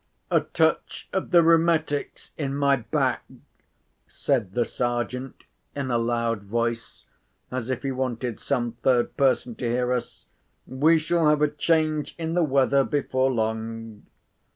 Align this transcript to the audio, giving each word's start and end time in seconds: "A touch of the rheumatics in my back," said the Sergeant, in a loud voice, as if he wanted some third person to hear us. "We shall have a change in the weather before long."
"A 0.31 0.39
touch 0.39 1.07
of 1.13 1.29
the 1.29 1.43
rheumatics 1.43 2.31
in 2.35 2.55
my 2.55 2.77
back," 2.77 3.23
said 4.07 4.53
the 4.53 4.65
Sergeant, 4.65 5.43
in 5.75 5.91
a 5.91 5.99
loud 5.99 6.41
voice, 6.41 7.05
as 7.51 7.69
if 7.69 7.83
he 7.83 7.91
wanted 7.91 8.39
some 8.39 8.71
third 8.81 9.15
person 9.15 9.53
to 9.57 9.69
hear 9.69 9.93
us. 9.93 10.25
"We 10.65 10.97
shall 10.97 11.29
have 11.29 11.43
a 11.43 11.47
change 11.47 12.15
in 12.17 12.33
the 12.33 12.41
weather 12.41 12.83
before 12.83 13.31
long." 13.31 14.07